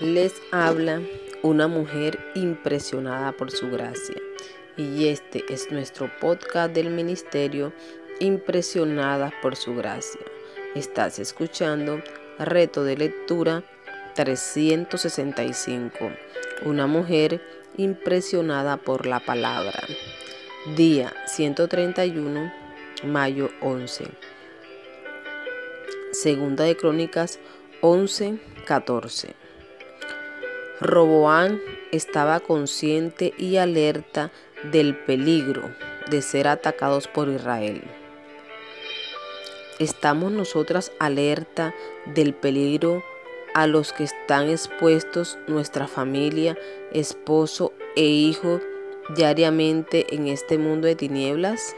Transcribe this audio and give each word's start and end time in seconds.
Les 0.00 0.34
habla 0.50 1.00
una 1.40 1.68
mujer 1.68 2.18
impresionada 2.34 3.32
por 3.32 3.50
su 3.50 3.70
gracia. 3.70 4.20
Y 4.76 5.08
este 5.08 5.42
es 5.48 5.72
nuestro 5.72 6.10
podcast 6.20 6.74
del 6.74 6.90
ministerio 6.90 7.72
Impresionada 8.20 9.32
por 9.40 9.56
su 9.56 9.74
gracia. 9.74 10.20
Estás 10.74 11.18
escuchando 11.18 12.02
Reto 12.38 12.84
de 12.84 12.98
Lectura 12.98 13.64
365. 14.14 16.10
Una 16.66 16.86
mujer 16.86 17.40
impresionada 17.78 18.76
por 18.76 19.06
la 19.06 19.20
palabra. 19.20 19.82
Día 20.76 21.14
131, 21.26 22.52
mayo 23.04 23.48
11. 23.62 24.04
Segunda 26.12 26.64
de 26.64 26.76
Crónicas 26.76 27.38
11, 27.80 28.38
14. 28.66 29.45
Roboán 30.80 31.60
estaba 31.90 32.40
consciente 32.40 33.32
y 33.38 33.56
alerta 33.56 34.30
del 34.70 34.94
peligro 34.94 35.62
de 36.10 36.20
ser 36.20 36.48
atacados 36.48 37.08
por 37.08 37.28
Israel. 37.28 37.82
¿Estamos 39.78 40.32
nosotras 40.32 40.92
alerta 40.98 41.74
del 42.14 42.34
peligro 42.34 43.02
a 43.54 43.66
los 43.66 43.94
que 43.94 44.04
están 44.04 44.50
expuestos 44.50 45.38
nuestra 45.46 45.88
familia, 45.88 46.58
esposo 46.92 47.72
e 47.94 48.04
hijo 48.04 48.60
diariamente 49.14 50.14
en 50.14 50.28
este 50.28 50.58
mundo 50.58 50.88
de 50.88 50.94
tinieblas? 50.94 51.74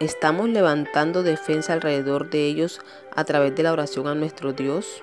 ¿Estamos 0.00 0.48
levantando 0.48 1.22
defensa 1.22 1.74
alrededor 1.74 2.30
de 2.30 2.46
ellos 2.46 2.80
a 3.14 3.24
través 3.24 3.54
de 3.54 3.64
la 3.64 3.72
oración 3.72 4.08
a 4.08 4.14
nuestro 4.14 4.54
Dios? 4.54 5.02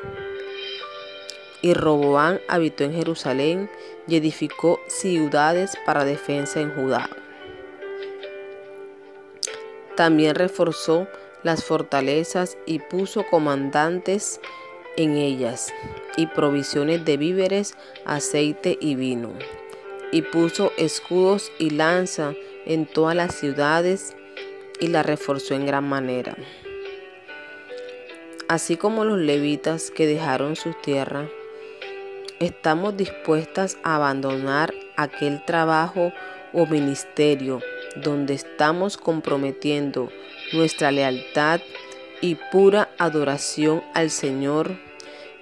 Y 1.61 1.73
Roboán 1.73 2.39
habitó 2.47 2.83
en 2.83 2.93
Jerusalén 2.93 3.69
y 4.07 4.15
edificó 4.15 4.79
ciudades 4.87 5.77
para 5.85 6.05
defensa 6.05 6.61
en 6.61 6.73
Judá. 6.75 7.09
También 9.95 10.35
reforzó 10.35 11.07
las 11.43 11.63
fortalezas 11.63 12.57
y 12.65 12.79
puso 12.79 13.25
comandantes 13.25 14.39
en 14.97 15.15
ellas, 15.15 15.73
y 16.17 16.27
provisiones 16.27 17.05
de 17.05 17.17
víveres, 17.17 17.75
aceite 18.05 18.77
y 18.81 18.95
vino. 18.95 19.31
Y 20.11 20.23
puso 20.23 20.71
escudos 20.77 21.51
y 21.59 21.69
lanza 21.69 22.33
en 22.65 22.85
todas 22.85 23.15
las 23.15 23.35
ciudades 23.35 24.15
y 24.79 24.87
la 24.87 25.03
reforzó 25.03 25.53
en 25.53 25.65
gran 25.65 25.87
manera. 25.87 26.35
Así 28.47 28.77
como 28.77 29.03
los 29.03 29.19
levitas 29.19 29.91
que 29.91 30.07
dejaron 30.07 30.55
sus 30.55 30.81
tierras, 30.81 31.29
estamos 32.39 32.95
dispuestas 32.95 33.77
a 33.83 33.95
abandonar 33.95 34.73
aquel 34.95 35.43
trabajo 35.43 36.13
o 36.53 36.65
ministerio 36.65 37.61
donde 37.95 38.35
estamos 38.35 38.97
comprometiendo 38.97 40.09
nuestra 40.53 40.91
lealtad 40.91 41.61
y 42.21 42.35
pura 42.51 42.89
adoración 42.97 43.83
al 43.93 44.11
Señor 44.11 44.77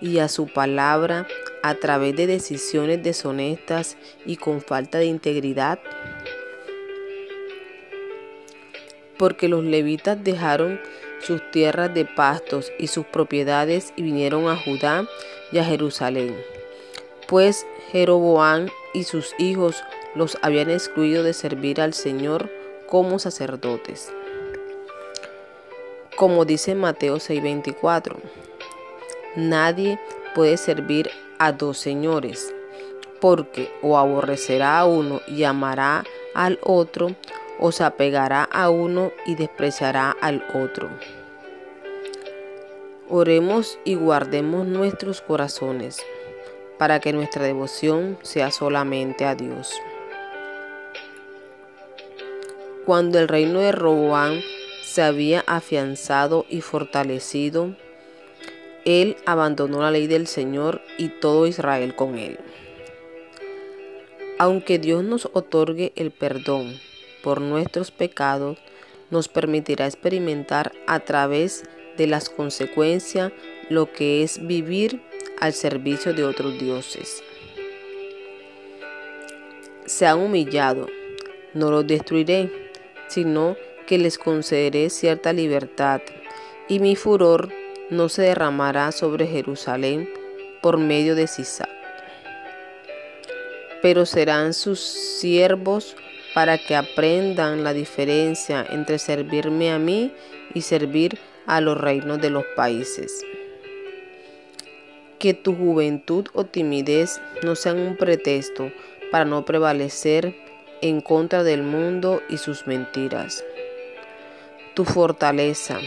y 0.02 0.20
a 0.20 0.30
su 0.30 0.48
palabra 0.48 1.28
a 1.64 1.76
través 1.76 2.16
de 2.16 2.28
decisiones 2.28 3.04
deshonestas 3.04 3.98
y 4.26 4.38
con 4.38 4.62
falta 4.62 4.98
de 4.98 5.06
integridad? 5.06 5.80
Porque 9.18 9.48
los 9.48 9.64
levitas 9.64 10.22
dejaron 10.24 10.80
sus 11.22 11.42
tierras 11.52 11.94
de 11.94 12.06
pastos 12.06 12.72
y 12.78 12.88
sus 12.88 13.06
propiedades 13.06 13.94
y 13.96 14.04
vinieron 14.04 14.48
a 14.48 14.58
Judá 14.58 15.08
y 15.52 15.58
a 15.58 15.64
Jerusalén 15.64 16.55
pues 17.28 17.66
Jeroboam 17.92 18.68
y 18.94 19.04
sus 19.04 19.34
hijos 19.38 19.84
los 20.16 20.38
habían 20.42 20.70
excluido 20.70 21.24
de 21.24 21.34
servir 21.34 21.82
al 21.82 21.94
Señor 21.94 22.50
como 22.88 23.20
sacerdotes. 23.20 24.12
Como 26.16 26.46
dice 26.46 26.76
Mateo 26.76 27.18
6:24, 27.18 28.18
nadie 29.36 30.00
puede 30.34 30.58
servir 30.58 31.10
a 31.40 31.52
dos 31.52 31.78
señores, 31.78 32.54
porque 33.20 33.70
o 33.82 33.98
aborrecerá 33.98 34.80
a 34.80 34.86
uno 34.86 35.22
y 35.28 35.44
amará 35.44 36.06
al 36.34 36.60
otro, 36.62 37.16
o 37.60 37.72
se 37.72 37.84
apegará 37.84 38.44
a 38.44 38.70
uno 38.70 39.12
y 39.26 39.36
despreciará 39.36 40.16
al 40.22 40.46
otro. 40.54 40.90
Oremos 43.10 43.78
y 43.84 43.96
guardemos 43.96 44.66
nuestros 44.66 45.22
corazones 45.22 46.02
para 46.78 47.00
que 47.00 47.14
nuestra 47.14 47.44
devoción 47.44 48.18
sea 48.22 48.52
solamente 48.52 49.26
a 49.26 49.36
Dios. 49.36 49.74
Cuando 52.86 53.20
el 53.20 53.28
reino 53.28 53.60
de 53.60 53.72
Roboán 53.72 54.42
se 54.84 55.02
había 55.02 55.44
afianzado 55.48 56.46
y 56.50 56.62
fortalecido, 56.62 57.76
él 58.86 59.18
abandonó 59.26 59.82
la 59.82 59.90
ley 59.90 60.06
del 60.06 60.28
Señor 60.28 60.82
y 60.98 61.10
todo 61.10 61.48
Israel 61.48 61.96
con 61.96 62.20
él. 62.20 62.40
Aunque 64.38 64.78
Dios 64.78 65.04
nos 65.04 65.30
otorgue 65.34 65.94
el 65.96 66.12
perdón 66.12 66.80
por 67.24 67.42
nuestros 67.42 67.90
pecados, 67.90 68.60
nos 69.10 69.28
permitirá 69.28 69.88
experimentar 69.88 70.72
a 70.86 71.00
través 71.00 71.64
de 71.98 72.06
las 72.06 72.30
consecuencias 72.30 73.32
lo 73.70 73.92
que 73.92 74.22
es 74.22 74.46
vivir 74.46 75.02
al 75.40 75.54
servicio 75.54 76.14
de 76.14 76.24
otros 76.24 76.58
dioses. 76.58 77.24
Se 79.86 80.06
han 80.06 80.20
humillado, 80.20 80.88
no 81.54 81.72
los 81.72 81.86
destruiré, 81.86 82.52
sino 83.08 83.56
que 83.88 83.98
les 83.98 84.18
concederé 84.18 84.90
cierta 84.90 85.34
libertad, 85.34 86.02
y 86.68 86.80
mi 86.80 86.96
furor 86.96 87.50
no 87.90 88.10
se 88.10 88.24
derramará 88.24 88.92
sobre 88.92 89.28
Jerusalén 89.28 90.10
por 90.62 90.78
medio 90.78 91.16
de 91.16 91.28
Sisa. 91.28 91.70
Pero 93.82 94.06
serán 94.08 94.54
sus 94.54 94.80
siervos 94.80 95.96
para 96.34 96.58
que 96.58 96.76
aprendan 96.76 97.64
la 97.64 97.74
diferencia 97.74 98.66
entre 98.70 98.98
servirme 98.98 99.72
a 99.72 99.78
mí 99.78 100.12
y 100.56 100.62
servir 100.62 101.20
a 101.46 101.62
los 101.62 101.78
reinos 101.78 102.20
de 102.20 102.32
los 102.32 102.44
países 102.56 103.24
que 105.20 105.34
tu 105.34 105.56
juventud 105.56 106.28
o 106.34 106.46
timidez 106.46 107.22
no 107.44 107.56
sean 107.56 107.80
un 107.80 107.96
pretexto 107.96 108.72
para 109.12 109.26
no 109.26 109.46
prevalecer 109.46 110.36
en 110.82 111.02
contra 111.02 111.44
del 111.44 111.64
mundo 111.64 112.22
y 112.30 112.38
sus 112.38 112.68
mentiras. 112.68 113.44
Tu 114.74 114.84
fortaleza, 114.86 115.80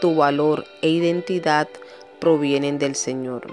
tu 0.00 0.14
valor 0.14 0.64
e 0.82 0.88
identidad 0.88 1.68
provienen 2.20 2.78
del 2.78 2.94
Señor. 2.94 3.46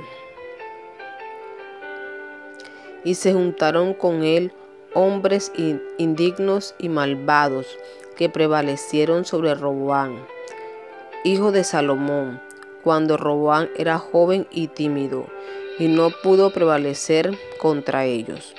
Y 3.03 3.15
se 3.15 3.33
juntaron 3.33 3.93
con 3.93 4.23
él 4.23 4.53
hombres 4.93 5.51
indignos 5.97 6.75
y 6.77 6.89
malvados 6.89 7.67
que 8.15 8.29
prevalecieron 8.29 9.25
sobre 9.25 9.55
Roboán, 9.55 10.25
hijo 11.23 11.51
de 11.51 11.63
Salomón, 11.63 12.39
cuando 12.83 13.17
Roboán 13.17 13.69
era 13.77 13.97
joven 13.97 14.47
y 14.51 14.67
tímido, 14.67 15.27
y 15.79 15.87
no 15.87 16.09
pudo 16.09 16.51
prevalecer 16.51 17.37
contra 17.59 18.05
ellos. 18.05 18.55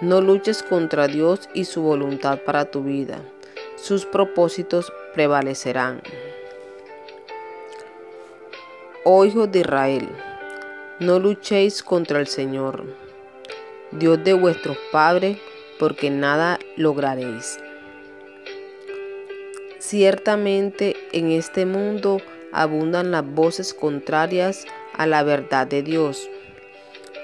No 0.00 0.20
luches 0.20 0.62
contra 0.62 1.06
Dios 1.06 1.48
y 1.54 1.64
su 1.64 1.82
voluntad 1.82 2.40
para 2.44 2.64
tu 2.64 2.82
vida. 2.82 3.22
Sus 3.76 4.04
propósitos 4.04 4.92
prevalecerán. 5.14 6.02
Oh 9.04 9.24
hijos 9.24 9.50
de 9.50 9.60
Israel, 9.60 10.08
no 11.00 11.18
luchéis 11.18 11.82
contra 11.82 12.20
el 12.20 12.26
Señor, 12.28 12.84
Dios 13.90 14.22
de 14.22 14.32
vuestros 14.32 14.78
padres, 14.92 15.38
porque 15.78 16.10
nada 16.10 16.58
lograréis. 16.76 17.58
Ciertamente 19.78 20.96
en 21.12 21.30
este 21.30 21.66
mundo 21.66 22.20
abundan 22.52 23.10
las 23.10 23.26
voces 23.26 23.74
contrarias 23.74 24.66
a 24.94 25.06
la 25.06 25.22
verdad 25.22 25.66
de 25.66 25.82
Dios, 25.82 26.28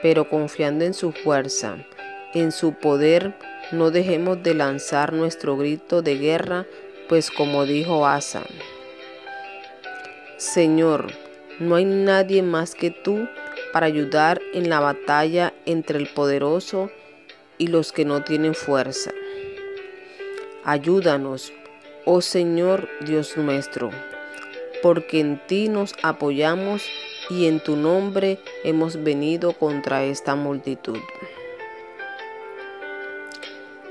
pero 0.03 0.29
confiando 0.29 0.85
en 0.85 0.95
su 0.95 1.13
fuerza, 1.13 1.77
en 2.35 2.53
su 2.53 2.75
poder, 2.75 3.35
no 3.73 3.91
dejemos 3.91 4.43
de 4.43 4.55
lanzar 4.55 5.13
nuestro 5.13 5.57
grito 5.57 6.03
de 6.03 6.17
guerra, 6.17 6.67
pues 7.09 7.31
como 7.31 7.65
dijo 7.65 8.07
Asa, 8.07 8.43
Señor, 10.37 11.13
no 11.59 11.75
hay 11.75 11.85
nadie 11.85 12.43
más 12.43 12.75
que 12.75 12.91
tú 12.91 13.29
para 13.73 13.87
ayudar 13.87 14.41
en 14.55 14.71
la 14.71 14.81
batalla 14.81 15.53
entre 15.67 15.99
el 15.99 16.09
poderoso 16.09 16.91
y 17.59 17.67
los 17.67 17.93
que 17.93 18.05
no 18.05 18.23
tienen 18.23 18.55
fuerza. 18.55 19.11
Ayúdanos, 20.65 21.53
oh 22.11 22.23
Señor 22.23 22.89
Dios 23.03 23.37
nuestro, 23.37 23.91
porque 24.83 25.21
en 25.21 25.47
ti 25.47 25.69
nos 25.69 25.95
apoyamos 26.03 26.83
y 27.29 27.47
en 27.47 27.61
tu 27.61 27.77
nombre 27.77 28.39
hemos 28.65 29.05
venido 29.05 29.53
contra 29.53 30.05
esta 30.05 30.35
multitud. 30.35 30.97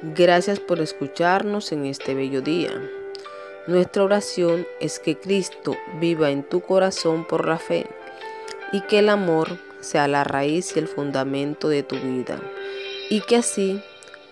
Gracias 0.02 0.60
por 0.60 0.80
escucharnos 0.80 1.72
en 1.72 1.86
este 1.86 2.16
bello 2.16 2.42
día. 2.42 2.72
Nuestra 3.68 4.04
oración 4.04 4.66
es 4.80 4.98
que 4.98 5.20
Cristo 5.20 5.78
viva 6.00 6.32
en 6.32 6.42
tu 6.42 6.62
corazón 6.62 7.24
por 7.24 7.48
la 7.48 7.60
fe 7.60 7.86
y 8.72 8.82
que 8.82 8.98
el 9.00 9.10
amor 9.10 9.60
sea 9.80 10.08
la 10.08 10.24
raíz 10.24 10.76
y 10.76 10.80
el 10.80 10.88
fundamento 10.88 11.70
de 11.70 11.84
tu 11.84 11.98
vida 11.98 12.40
y 13.12 13.22
que 13.22 13.36
así 13.36 13.80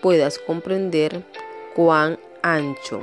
puedas 0.00 0.40
comprender 0.40 1.22
cuán 1.76 2.18
ancho, 2.42 3.02